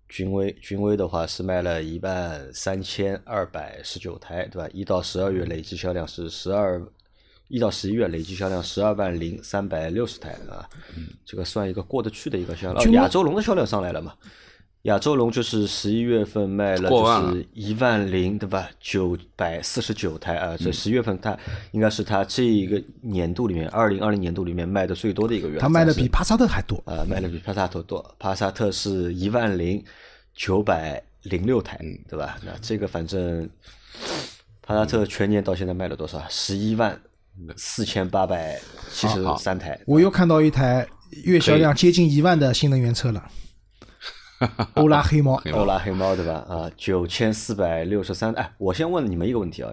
[0.08, 4.68] 君威，君威的话是卖了一万三千二百十九台，对吧？
[4.72, 6.80] 一到十二月累计销量是十二，
[7.48, 10.66] 一到十一月累计销量十二万零三百六十台啊，
[11.26, 12.82] 这个算一个过得去的一个销量。
[12.82, 14.14] 君威亚洲龙的销量上来了嘛？
[14.84, 18.68] 亚洲龙就是十一月份卖了就是一万零对吧？
[18.80, 21.36] 九百四十九台啊，嗯这十月份它
[21.72, 25.58] 应该是它这一个年度里面，二零二零年度里面卖的最多的一个月。
[25.58, 29.84] 它卖的比帕萨特还多，啊，卖的比帕萨特多，帕萨特是一万零
[30.34, 32.38] 九百零六台，嗯对吧？
[32.42, 33.46] 那这个反正
[34.62, 36.24] 帕萨特全年到现在卖了多少？
[36.30, 36.98] 十一万
[37.54, 38.58] 四千八百
[38.90, 39.78] 七十三台。
[39.86, 40.88] 我又看到一台
[41.24, 43.22] 月销量接近一万的新能源车了，
[44.74, 45.40] 欧拉黑猫。
[45.52, 46.34] 欧拉黑猫对吧？
[46.48, 48.32] 啊，九千四百六十三。
[48.34, 49.70] 哎，我先问你们一个问题啊，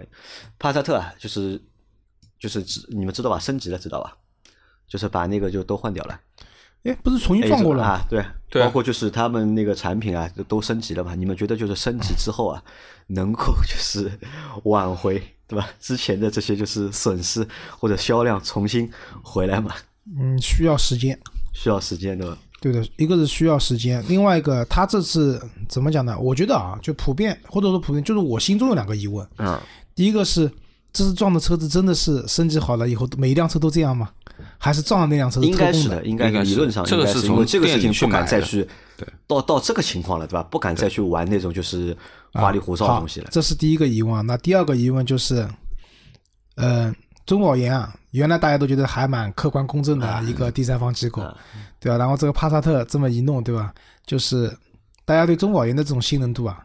[0.58, 1.60] 帕萨特啊，就是
[2.38, 3.38] 就是知你们知道吧？
[3.38, 4.16] 升级了，知道吧？
[4.86, 6.20] 就是把那个就都换掉了。
[6.84, 7.88] 哎，不是重新撞过了吗？
[7.90, 11.14] 啊，对，对啊包括就是他们那个产品啊，都都升级了嘛。
[11.14, 12.62] 你们觉得就是升级之后啊，
[13.08, 14.10] 能够就是
[14.64, 15.68] 挽回对吧？
[15.80, 17.46] 之前的这些就是损失
[17.78, 18.90] 或者销量重新
[19.22, 19.74] 回来嘛？
[20.18, 21.18] 嗯，需要时间。
[21.52, 22.38] 需要时间的。
[22.60, 26.18] 对的，一个是需要时间，另外一个他这次怎么讲呢？
[26.18, 29.26] 我觉得啊，就普遍或者说普遍，就是我心中有两个疑问。
[29.38, 29.58] 嗯，
[29.94, 30.50] 第一个是，
[30.92, 34.10] 这次撞的车子真的是升级好了以后，每一辆车都这样吗？
[34.56, 36.04] 还是撞的那辆车是应特供的该是的，？
[36.04, 38.66] 应该理论上这个是应该是因为从这个事情不敢再去
[38.96, 40.42] 对到到这个情况了，对吧？
[40.44, 41.96] 不敢再去玩那种就是
[42.32, 43.28] 花里胡哨的东西了。
[43.30, 44.20] 这是第一个疑问啊。
[44.20, 45.48] 那第二个疑问就是，
[46.56, 46.92] 呃，
[47.28, 51.36] 中保研啊，原来大家都觉得还蛮客观公正的一个第三方机构，啊
[51.78, 51.98] 对吧？
[51.98, 53.70] 然后这个帕萨特这么一弄，对吧？
[54.06, 54.50] 就是
[55.04, 56.58] 大家对中保研的这种信任度啊，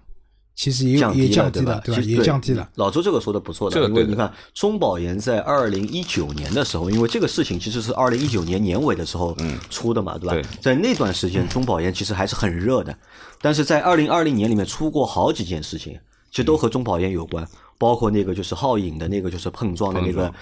[0.56, 1.28] 其实也也？
[1.28, 2.02] 降低了，对吧？
[2.02, 2.70] 也降低了。
[2.76, 9.36] 老周这个说的不错的，这个对的因为你看中保研在二零一九年的时候，因为这个事情其实是二零一九年年尾的时候
[9.70, 10.34] 出的嘛，对吧？
[10.34, 12.98] 对在那段时间，中保研其实还是很热的，
[13.42, 16.00] 但是在二零二零年里面出过好几件事情，
[16.34, 20.34] 其实都和中保研有关，包括那个就是皓影的那个就是碰撞的那个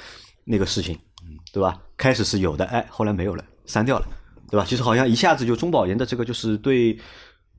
[0.45, 0.97] 那个事情，
[1.51, 1.77] 对吧？
[1.97, 4.06] 开始是有的，哎，后来没有了，删掉了，
[4.49, 4.65] 对吧？
[4.65, 6.97] 其实好像一下子就中保研的这个就是对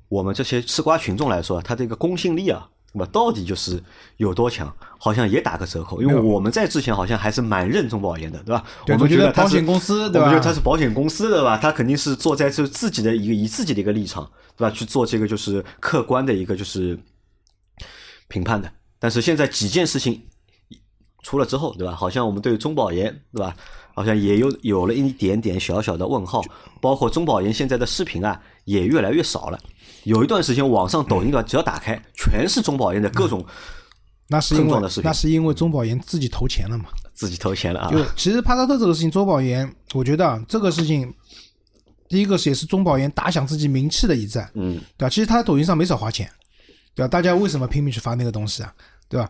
[0.09, 3.83] 我们这些吃瓜群众来说，它这个公信力啊，那么到底就是
[4.17, 6.01] 有多强，好像也打个折扣。
[6.01, 8.65] 因为我们在之前好像还是蛮认中保研的，对吧？
[8.87, 11.59] 对我们觉得保险公司对吧我们觉得它是保险公司对吧？
[11.59, 14.25] 它肯定是坐在就自己的一个以自己的一个立场，
[14.57, 14.75] 对吧？
[14.75, 16.99] 去做这个就是客观的一个就是
[18.33, 18.73] 评判的。
[18.99, 20.21] 但是现在几件事情
[21.23, 21.95] 出了之后，对吧？
[21.95, 23.55] 好像我们对中保研，对吧？
[23.95, 26.43] 好像也有有了一点点小小的问号，
[26.81, 29.59] 包括中保研现在的视频啊，也越来越少了。
[30.05, 33.45] 有一段时间，网上抖音对吧，只要打开，全是中保研的各种
[34.29, 36.87] 那是因为那是因为中保研自己投钱了嘛。
[37.13, 37.91] 自己投钱了啊。
[37.91, 41.13] 就其实帕萨特这个事情，中保研，我觉得啊，这个事情，
[42.09, 45.11] 第一个是也是中保研打响自己名气的一战，嗯，对吧？
[45.11, 46.29] 其实他在抖音上没少花钱，
[46.95, 47.09] 对吧？
[47.09, 48.75] 大家为什么拼命去发那个东西啊？
[49.09, 49.29] 对吧？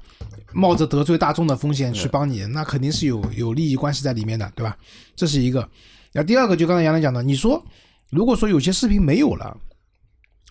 [0.53, 4.77] 冒着得罪大众的风险去帮你，那肯定是有有利益关系在里面的，对吧？
[5.17, 5.69] 这是一个。
[6.13, 7.61] 那第二个，就刚才杨澜讲的，你说
[8.11, 9.57] 如果说有些视频没有了，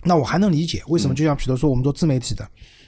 [0.03, 1.15] 那我还能理解为什么？
[1.15, 2.45] 就像比如说我们做自媒体的，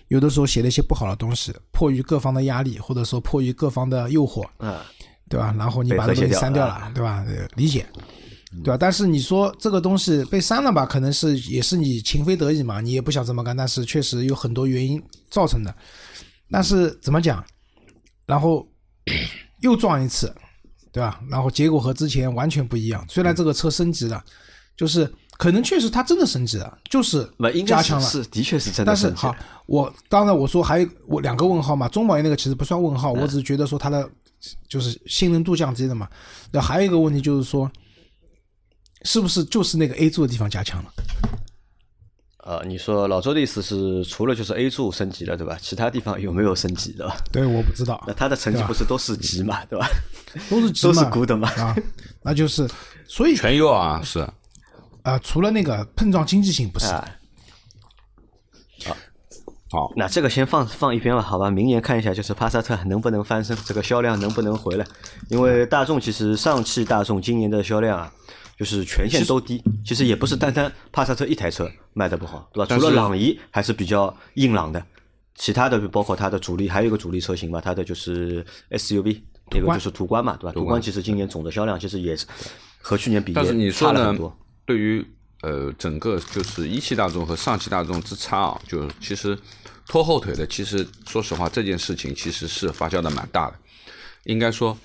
[0.07, 4.77] 有的时候写了一些不好的东西，迫于各方的压力，或者说迫于各方的诱惑，嗯，
[5.29, 5.55] 对吧？
[5.57, 7.23] 然后你把这个东西删掉了，对吧？
[7.27, 7.85] 呃理解，
[8.63, 8.77] 对吧？
[8.77, 15.73] 但是你说这个东西被删了吧，可能是也是你情非得已嘛，你也不想这么干，但是确实有很多原因造成的。
[16.51, 17.43] 但是怎么讲？
[18.25, 18.67] 然后
[19.61, 20.33] 又撞一次，
[20.91, 21.19] 对吧？
[21.29, 23.03] 然后结果和之前完全不一样。
[23.09, 24.23] 虽然这个车升级了，
[24.77, 27.27] 就是可能确实它真的升级了，就是
[27.65, 28.07] 加强了。
[28.07, 29.35] 是的确是真的但是好，
[29.65, 34.07] 我当然我说还有我两个问号嘛，中保研那个其实不算问号，我只是觉得说它的
[34.69, 36.07] 就是信任度降低了嘛。
[36.51, 37.69] 然后还有一个问题就是说，
[39.03, 40.89] 是不是就是那个 A 柱的地方加强了？
[42.45, 45.57] 呃，你说老周的意思是，除了就是 A 柱升级了，对吧？
[45.61, 47.09] 其他地方有没有升级的？
[47.31, 49.87] 对，我不知道那，他的成绩不是都是级嘛，对吧？
[50.49, 51.73] 都是都是 good 嘛啊，
[52.21, 52.69] 那就是
[53.07, 54.19] 所以全优啊，是
[55.03, 57.07] 啊、除了那个碰撞经济性不是，啊，
[59.69, 59.91] 好。
[59.95, 61.49] 那这个先放放一边吧，好吧？
[61.49, 64.85] 明年看一下，就是帕萨特能不能翻身，这个销量能不能回来？
[65.29, 68.13] 因为大众其实上汽大众今年的销量啊，
[68.57, 69.63] 就是全线都低。
[69.85, 72.75] 其实也不是单单帕萨特一台车卖的不好，对吧？
[72.75, 74.83] 除了朗逸还是比较硬朗的，
[75.35, 80.51] 其他的包括它的主力，还有一个主力车型嘛，它的就是 SUV，那个就是途观嘛，对吧？
[80.53, 82.25] 途观其实今年总的销量其实也是
[82.79, 84.37] 和去年比但是你也说了很多。？
[84.65, 85.05] 对于
[85.41, 89.37] 呃整个就是一汽大众和上汽大众之差啊，就其实
[89.87, 93.55] 拖后腿的，其实说实话这件事情其实是发酵的蛮大的。
[94.23, 94.77] 应该说，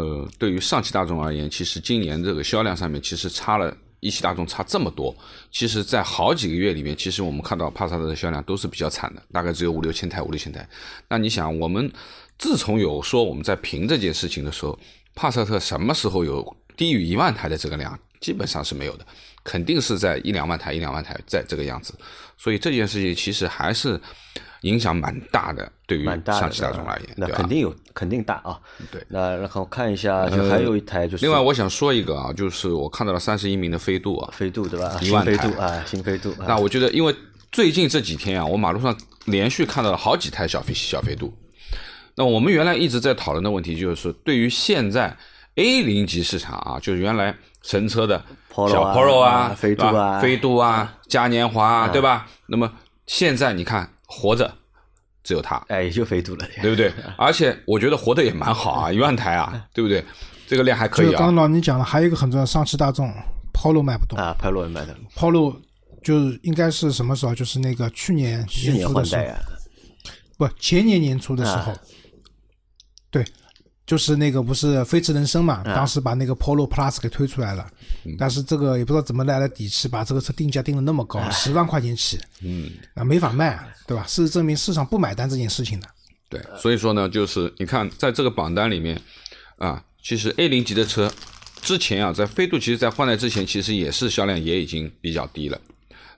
[0.00, 3.76] 呃，对于上汽大众而言，其实今年这个销量上面其实差了。
[4.02, 5.14] 一汽大众差这么多，
[5.52, 10.66] 其实，在好几个月里面，其实我们看到帕萨特的销量都是比较惨的，大概只有五六千台，五六千台。
[11.06, 11.92] 那你想，我们
[12.38, 14.78] 自从有说我们在评这件事情的时候，
[15.14, 17.92] 帕萨特什么时候有低于一万台的这个量？
[18.20, 19.04] 基本上是没有的，
[19.44, 21.92] 肯定是在一两万台、一两万台在这个样子。
[22.42, 24.00] 所以这件事情其实还是
[24.62, 28.58] 影响蛮大的，对于上汽大众而言，那肯定有，肯定大啊。
[28.90, 29.04] 对。
[29.08, 34.96] 那然后看一下，就还有一台就是另外，我想说一个啊，就是我看到了三十一名的飞度啊，飞度对吧？
[34.98, 36.30] 新一万台飞度啊，新飞度。
[36.30, 37.14] 啊那我觉得，因为
[37.52, 41.36] 最近这几天啊，我马路上连续看到了好几台小飞小飞度。
[42.14, 45.14] 那我们原来一直在讨论的问题就是，对于现在
[45.56, 48.24] A 零级市场啊，就是原来神车的
[48.68, 52.26] 小啊 Polo 啊飞度啊飞度啊，嘉年华啊，对吧？
[52.46, 52.70] 那么
[53.06, 54.52] 现在你看，活着
[55.22, 56.46] 只有它，哎，也就飞度了。
[56.60, 56.92] 对不对？
[57.16, 60.04] 而且我觉得活的也蛮好啊， 一万台啊，对不对？
[60.46, 61.34] 这个量还可以啊就刚刚。
[61.36, 63.08] 老倪讲了，还有一个很重要，上汽大众
[63.52, 65.56] Polo 卖不动、啊，，Polo 也卖的，p o l o
[66.02, 67.34] 就是应该是什么时候？
[67.34, 69.38] 就是那个去年去年年初的时候换代，啊，
[70.38, 71.78] 不，前年年初的时候，啊
[73.10, 73.24] 对，
[73.90, 75.74] 就是那个不是飞驰人生嘛，啊。
[75.74, 77.68] 当时把那个 Polo Plus 给推出来了，
[78.04, 78.14] 嗯。
[78.16, 84.04] 但是这个也不知道怎么来的底气，把这个车定价定的那么高，十万块钱起，嗯，啊，没法卖，对吧？
[84.06, 85.88] 事实证明市场不买单这件事情的，
[86.28, 88.96] 对，所以说呢，就是你看，在这个榜单里面
[89.58, 91.12] 啊，其实 A 零级的车
[91.60, 95.60] 之前啊，在飞度其实，在换代之前，其实也是销量也已经比较低了。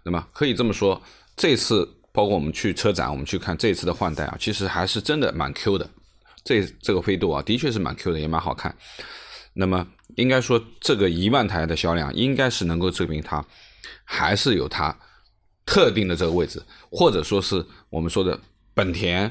[0.02, 1.00] 那么可以这么说，
[1.34, 5.88] 这次包括我们去车展，我们去看这次的换代啊，其实还是真的蛮 Q 的。
[6.44, 8.74] 这这个飞度啊，的确是蛮 Q 的，也蛮好看。
[9.54, 13.44] 那么应该说，这个一万台的销量，应该是能够证明它
[14.04, 14.96] 还是有它
[15.66, 18.40] 特定的这个位置，或者说是我们说的
[18.74, 19.30] 本田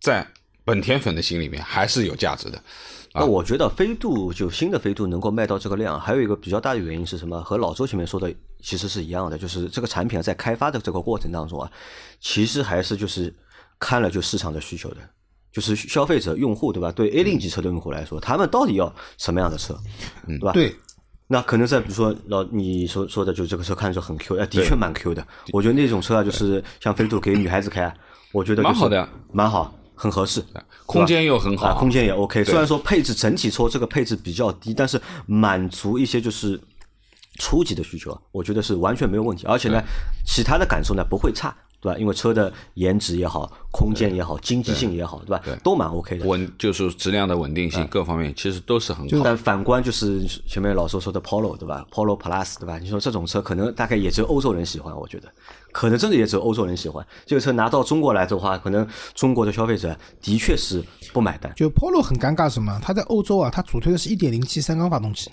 [0.00, 0.26] 在
[0.64, 2.62] 本田粉的心里面还是有价值的。
[3.14, 7.42] 那我觉得飞度就新的飞度能够卖到这个量，还有一个比较大的原因是什么？
[7.42, 11.70] 和老周前面说的其实是一样的，就是这个产品，在开发的这个过程当中啊，
[12.20, 13.34] 其实还是就是
[13.78, 14.96] 看了就市场的需求的，
[15.52, 16.90] 就是消费者用户对吧？
[16.90, 19.78] 对 A 零级车的用户来说，他们到底要什么样的车，
[20.26, 20.52] 对吧？
[20.52, 20.74] 对，
[21.26, 25.26] 那可能在比如说老你说说的，就这个车看着很 Q，哎，的确蛮 Q 的。
[25.52, 27.94] 我觉得那种车啊，就是像飞度给女孩子开，
[28.32, 30.42] 我觉得蛮好的，蛮好，很合适，
[30.86, 32.42] 空间又很好，空间也 OK。
[32.44, 36.58] 虽然说配置整体说这个配置比较低，但是满足一些就是
[37.38, 39.44] 初级的需求，我觉得是完全没有问题。
[39.46, 39.82] 而且呢，
[40.26, 41.54] 其他的感受呢不会差。
[41.82, 41.98] 对吧？
[41.98, 45.42] 因为车的颜值也好，空间也好，经济性也好，对吧？
[45.44, 46.24] 对，都蛮 OK 的。
[46.24, 49.24] 稳就是质量的稳定性，各方面其实都是很好。
[49.24, 52.78] 但反观就是前面老周说的 Polo，对吧？Polo Plus，对吧？
[52.78, 55.28] 你说这种车可能大概也只有欧洲人喜欢，我觉得
[55.72, 57.04] 可能真的也只有欧洲人喜欢。
[57.26, 60.80] 这个车拿到中国来的话，可能中国的消费者的确是
[61.12, 61.52] 不买单。
[61.56, 62.78] 就 Polo 很尴尬什么？
[62.80, 65.28] 它在欧洲啊，它主推的是一点零 T 三缸发动机，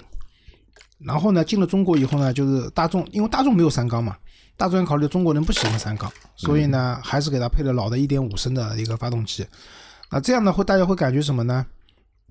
[0.97, 4.15] 然后呢，进了中国以后呢，就是大众，因为大众没有三缸嘛。
[4.59, 9.47] 大众考虑中国人不喜欢三缸，所以呢，还是给它配了老的1.5升的一个发动机。
[10.11, 11.65] 那这样呢，会大家会感觉什么呢？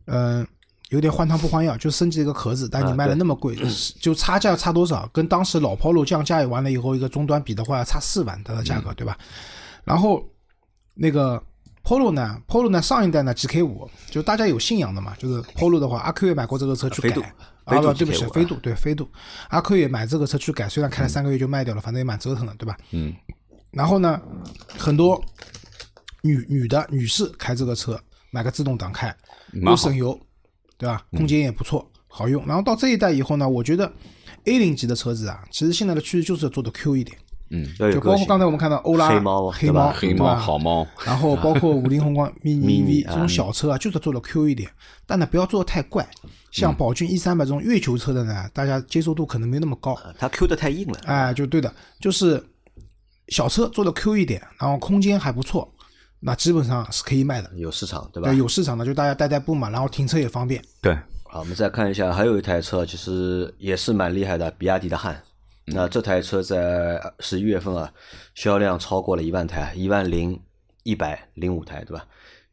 [0.05, 0.47] 嗯，
[0.91, 3.57] 有点换汤不换药，就升级一个壳子，但你卖的那么贵，
[3.99, 5.09] 就差价差多少？
[5.11, 9.17] 跟当时老 Polo 降价完了以后，一个终端比的话，差四万它的价格，对吧？
[9.85, 10.23] 然后
[10.95, 11.43] 那个
[11.89, 17.09] Polo 呢，Polo 呢上一代呢 GK 五，就大家有信仰的嘛，就是 Polo 的话，阿 Q 也买过这个车去改。
[17.65, 19.11] 啊不，对不起，飞度对飞度，
[19.49, 22.77] 阿 Q 也买这个车去改，虽然开了三个月就卖掉了，反正也蛮折腾的，对吧？
[22.91, 23.15] 嗯。
[23.71, 24.21] 然后呢，
[24.77, 25.19] 很多
[26.21, 27.99] 女女的女士开这个车，
[28.33, 29.15] 买个自动挡开，
[29.55, 30.19] 又省油，
[30.77, 31.03] 对吧？
[31.13, 32.45] 空间也不错，好用。
[32.47, 33.91] 然后到这一代以后呢，我觉得
[34.45, 37.17] A 零级的车子啊，其实现在的趋势就是做的 Q 一点。
[37.51, 44.71] 嗯，就包括刚才我们看到欧拉黑猫黑猫黑猫好猫，然后包括五菱宏光 mini V 这种小车啊，就是做的 Q 一点，
[45.07, 46.07] 但呢不要做的太怪。
[46.51, 49.99] 像宝骏 E 三百这种月球车的呢，大家接受度可能没那么高。
[50.19, 50.99] 它 Q 的太硬了。
[51.05, 52.43] 哎，就对的，就是
[53.29, 55.71] 小车做的 Q 一点，然后空间还不错，
[56.21, 57.51] 那基本上是可以卖的。
[57.55, 58.29] 有市场，对吧？
[58.31, 60.63] 对，有市场的，就大家代代步嘛，然后停车也方便。
[60.81, 65.23] 对，好，我们再看一下，还有一台车，其实也是蛮厉害的，比亚迪的汉。
[65.73, 67.93] 那这台车在十一月份啊，
[68.35, 70.39] 销量超过了一万台，一万零
[70.83, 72.05] 一百零五台，对吧？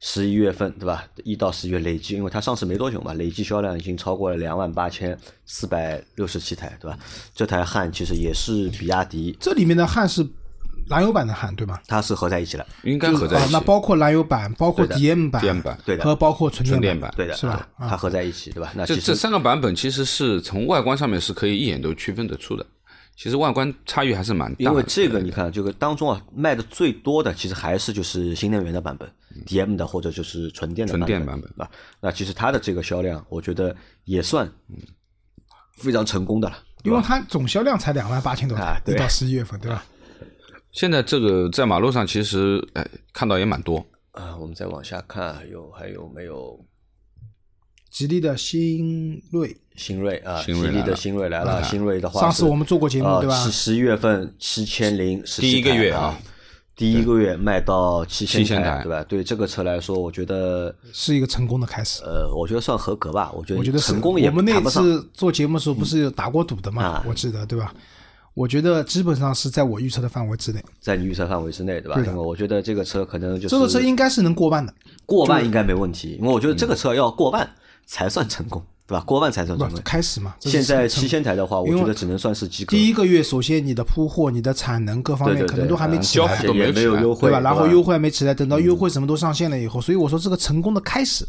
[0.01, 1.05] 十一月份，对吧？
[1.23, 6.97] 一到十月累计，因为它上市没多久嘛，累计销量已经超过了两万八千四百六十七台，对吧？
[7.33, 10.27] 这台汉其实也是比亚迪，这里面的汉是
[10.87, 11.79] 燃油版的汉，对吗？
[11.87, 13.53] 它是合在一起了，应该合在一起。
[13.53, 17.67] 那包括燃油版，包括 DM 版，DM 版，对的，和包括纯电版，对的，是吧？
[17.79, 18.73] 它合在一起，对吧？
[18.75, 22.65] 那这这三个版本其实是从外观上面是可以一眼都区分得出的。
[23.15, 29.09] 其实外观差异还是蛮大，因为这个你看，这个当中啊卖的最多的，其实还是就是新能源的版本
[29.45, 31.69] ，DM 的或者就是纯电的纯电版本啊。
[32.01, 33.73] 那其实它的这个销量，我觉得
[34.03, 34.51] 也算
[35.77, 39.85] 非常成功的了，因为它总销量才两万八千多台，一到十一月份，对吧？
[40.71, 43.77] 现在这个在马路上其实哎看到也蛮多
[44.11, 44.35] 啊。
[44.35, 46.59] 我们再往下看，有还有没有？
[47.95, 51.63] 吉利的新锐，新锐啊，吉利的新锐来了。
[51.63, 53.33] 新锐的话，上次我们做过节目对吧？
[53.41, 56.19] 是十一月份七千零十第一个月啊，
[56.75, 59.01] 第一个月卖到七千台，对吧？
[59.05, 62.03] 对这个车来说，我觉得是一个成功的开始。
[62.03, 63.31] 呃，我觉得算合格吧。
[63.33, 67.01] 我觉得，我觉得成功也我们那次做节目的时候不是打过赌的嘛？
[67.07, 67.73] 我记得对吧？
[68.33, 71.97] 我觉得基本上是在我预测的范围之内，在你预测范围之内，对吧？
[72.01, 74.73] 因为我觉得这个车可能就这个车应该是能过万的，
[75.05, 76.17] 过万应该没问题。
[76.19, 77.49] 因为我觉得这个车要过万。
[77.85, 79.03] 才算成功，对吧？
[79.05, 79.81] 过万才算成功。
[79.83, 80.35] 开始嘛。
[80.39, 82.71] 现在七千台的话，我觉得只能算是及格。
[82.71, 87.39] 第一个月，首先你的铺货、你的产能各方面可能都还没起来，也没有优惠，对吧？
[87.39, 91.27] 然后优惠还没起来，等到优惠什么都上线了以后，所以我说这个成功的开始，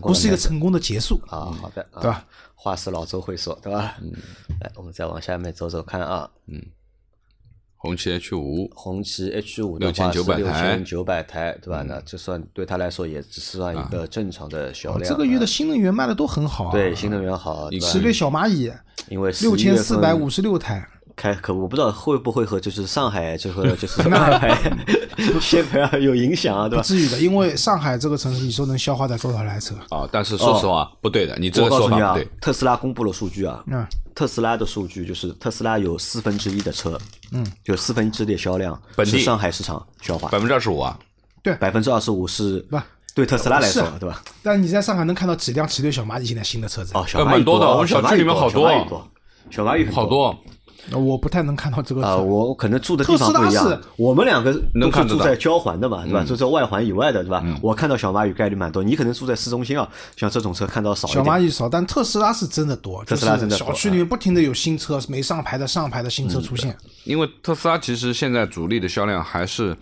[0.00, 1.52] 不是一个成功的结束啊。
[1.60, 2.24] 好的，对吧？
[2.54, 3.96] 话是老周会说，对吧？
[4.00, 4.12] 嗯。
[4.60, 6.28] 来，我们再往下面走走看啊。
[6.46, 6.60] 嗯。
[7.86, 10.12] 红旗 H 五，红旗 H 五的话是六
[10.52, 11.84] 千九百台，对吧？
[11.86, 15.08] 那这算对他来说也只是算一个正常的销量。
[15.08, 17.70] 这个月的新能源卖的都很好，对新能源好。
[17.70, 18.72] 奇瑞小蚂蚁，
[19.08, 20.84] 因为六千四百五十六台
[21.14, 24.60] 开，可我不知道会不会和就是上海这个就是 上海
[25.40, 26.82] 限牌啊有影响啊，对吧？
[26.82, 30.08] 不至于的，因为上海这个城市，你说能消化掉多少台车啊？
[30.10, 32.28] 但是说实话，不对的，你这个说法不对。
[32.40, 33.86] 特斯拉公布了数据啊，嗯。
[34.16, 36.98] 特斯拉的数据就是特斯拉有四分之一的车，
[37.32, 40.98] 嗯，就四分之一的销量是上海市场消化，百分之二十五啊，
[41.42, 42.78] 对，百分之二十五是不
[43.14, 44.22] 对特斯拉来说，对吧？
[44.42, 46.92] 但你在上海能看到几辆奇瑞小蚂蚁现在新的车子。
[46.94, 48.68] 哦，小蛮多的，我们小区里面好多，
[49.50, 50.34] 小蚂蚁好多。
[50.90, 52.22] 那我不太能看到这个啊，车。
[52.22, 53.82] 我可能住的地方不一特斯拉是样。
[53.96, 56.22] 我们两个都是住在交环的嘛，对吧？
[56.22, 57.44] 嗯就在外环以外的，对吧？
[57.60, 61.40] 我看到小蚂蚁概率蛮多，你可能住在市中心啊，像这种车看到少一小蚂。
[61.40, 66.76] 蚁少，但特斯拉是真的多，特斯拉真的多小区里面不停的有新车，没上牌的、上牌的新车出现。
[67.04, 69.76] 因为特斯拉其实现在主力的销量还是，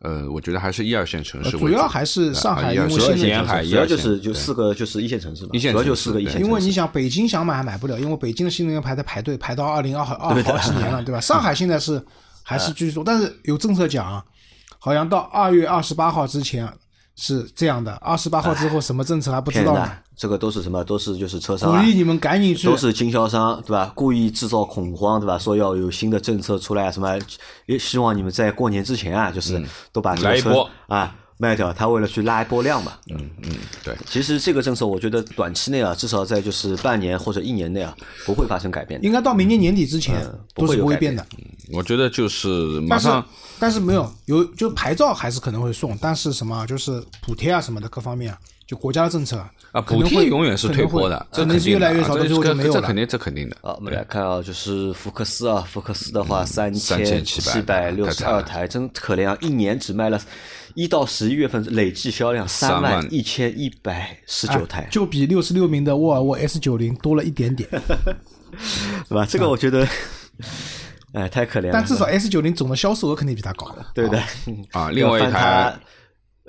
[0.00, 6.46] 呃，我觉得还是一二线城市为主，主要还是上海，啊因为主要现在沿海主要就是就四个就是一线城市嘛，一线主要就城市对四个一线城市。
[6.46, 11.20] 因为你想，北京想买还买不了，因为北京的新能源牌在排队排到二零二二 好几年了，对吧？
[11.20, 12.00] 上海现在是
[12.42, 14.22] 还是继续做，但是有政策讲啊，
[14.78, 16.68] 好像到二月二十八号之前
[17.16, 20.82] 是这样的，二十八号之后什么政策还不知道呢这个都是什么？
[20.84, 23.92] 都是就是车商啊鼓励你们赶紧去都是经销商，对吧？
[23.94, 25.38] 故意制造恐慌，对吧？
[25.38, 27.18] 说要有新的政策出来，什么
[27.66, 29.62] 也希望你们在过年之前啊，就是
[29.92, 31.72] 都把这个车来一波啊卖掉。
[31.72, 32.92] 他为了去拉一波量嘛。
[33.10, 33.50] 嗯嗯，
[33.84, 39.00] 对，其实这个政策，我觉得短期内啊，至少在就是半年或者一年内啊，不会发生改变。
[39.02, 40.16] 应该到明年年底之前
[40.54, 41.76] 不都会有改变是不会变的。
[41.76, 42.48] 我觉得就是
[42.82, 43.26] 马但是上
[43.58, 49.36] 但是没有有就牌照还是可能会送，但是什么就是补贴啊什么的各方面啊，就国家的政策
[49.72, 52.94] 啊，补可能会贴永远是退坡的，这肯定的越来越少，这最后就没有了这肯。
[52.94, 53.56] 定这肯定的。
[53.62, 59.36] 啊，我们来看啊，就是福克斯啊，福克斯的话三3700七百六十二台，真可怜啊！
[59.40, 60.20] 一年只卖了，
[60.76, 67.68] 一到十一月份累计销量三万万一千一百十九台，就比六十六名的沃尔沃 S 九零多了一点点，
[69.08, 69.24] 是吧？
[69.28, 69.88] 这个我觉得，
[71.14, 71.70] 哎，太可怜了。
[71.72, 73.74] 但至少 S 九零总的销售额肯定比它高。
[73.94, 74.22] 对的
[74.72, 75.74] 啊 另外一台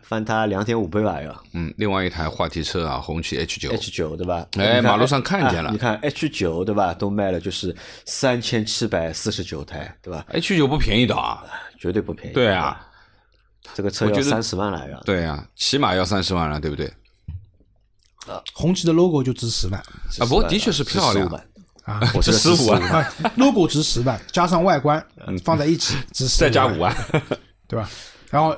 [0.03, 4.45] 翻它两点五倍吧，要嗯，另外一台话题车啊，红旗 H 九 H 九对吧？
[4.57, 6.93] 哎马路上看见了哎你看 H 九对吧？
[6.93, 7.73] 都卖了就是
[8.05, 11.45] 三千七百四十九台，对吧？H 九不便宜的啊。
[11.80, 12.34] 绝对不便宜。
[12.34, 12.86] 对啊，
[13.74, 15.01] 这个车要三十万来着。
[15.05, 16.91] 对啊，起码要三十万了，对不对？
[18.53, 19.80] 红旗的 logo 就值十万。
[19.80, 21.28] 啊，不过的确是漂亮。
[21.28, 21.47] 15万。
[21.84, 22.82] 啊，我觉得 15 15万。
[23.03, 25.03] 啊，logo 值十万，加上外观
[25.43, 26.93] 放在一起值十，再加五，万，
[27.68, 27.89] 对吧？
[28.30, 28.53] 然后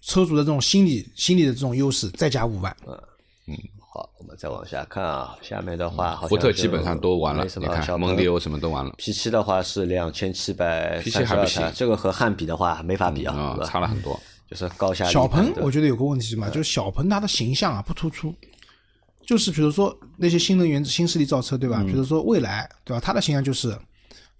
[0.00, 3.56] 车主的这种心理心理的这种优势再加五万，嗯
[3.92, 14.20] 好，我们再往下看啊，下面的话，福特基本上都完了你看蒙迪欧什么都完了，P 七的话是两千七百 P7 三十二还不行，这个和汉比的话没法比啊，差了很多。
[14.50, 16.48] 就是高下立小鹏我觉得有个问题是什么？
[16.50, 18.34] 就是小鹏它的形象啊不突出，
[19.26, 21.82] 就是比如说那些新能源新势力造车对吧？
[21.86, 23.00] 比如说蔚来对吧？
[23.04, 23.76] 它的形象就是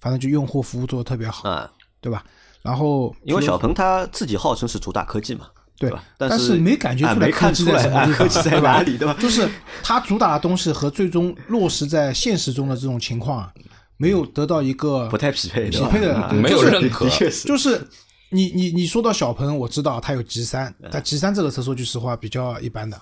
[0.00, 2.24] 反正就用户服务做的特别好，啊，对吧？
[2.62, 5.46] 然后因为小鹏它自己号称是主打科技嘛，
[5.78, 6.02] 对吧？
[6.16, 9.16] 但是没感觉啊出来没看出来科技在什么啊地方， 科技在哪里，对吧？
[9.20, 9.48] 就是
[9.82, 13.52] 它主打的东西和最终落实在现实中的这种情况啊，
[13.96, 17.86] 没有得到一个不太匹配，匹配的没有就是认可的确是，就是
[18.30, 23.00] 你你你说到小鹏，我知道它有 G 三，嗯但 G 三这个车说句实话比较一般的，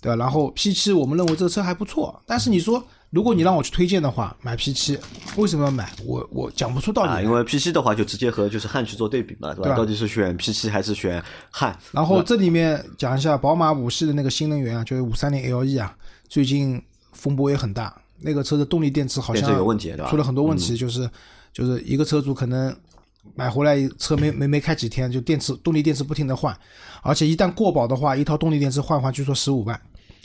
[0.00, 0.16] 对吧？
[0.16, 4.98] 然后 P 七我们认为这个车还不错，但是你说如果你让我去推荐的话，买 P 七
[5.36, 5.92] 为什么要买？
[6.06, 9.62] 我我讲不出道理啊，因为 P 七的话就直接和就是汉去做对比嘛，对吧？
[9.64, 11.78] 对吧到底是选 P 七还是选汉？
[11.92, 15.94] 然后这里面讲一下宝马五系的那个新能源啊，就是五三零 LE 啊，
[16.28, 17.94] 最近风波也很大。
[18.24, 21.10] 那个车的动力电池好像有问题对吧嗯出了很多问题，就是
[21.52, 22.74] 就是一个车主可能
[23.34, 26.56] 买回来车没没没开几天，就电池动力电池不停的换，
[27.02, 29.80] 而且一旦过保的话，一套动力电池换换据说十五万，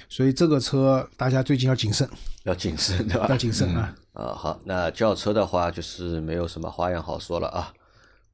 [0.10, 2.08] 所以这个车大家最近要谨慎，
[2.44, 3.28] 要谨慎，对吧？
[3.30, 3.94] 要谨慎啊。
[4.14, 7.72] 啊，好，那轿车的话就是没有什么花样好说了啊。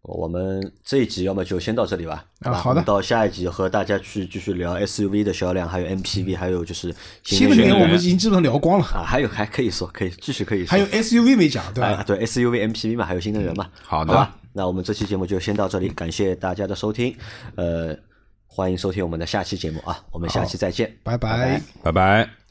[0.01, 6.93] 我们这一集要么就先到这里吧，啊好的到下一集和大家去继续聊 SUV 的销量，还有 MPV，还有就是
[7.23, 11.87] 新能源源我们已经基本上聊光了，啊，还有还可以说，可以继续可以说，还有 SUV 没讲，对吧？
[11.87, 13.69] 啊，对 SUV、MPV 嘛，还有新能源嘛。
[13.81, 17.15] 好的吧，那我们这期节目就先到这里，感谢大家的收听，
[17.55, 17.95] 呃，
[18.45, 22.42] 欢迎收听我们的下期节目啊，我们下期再见，拜拜拜拜拜。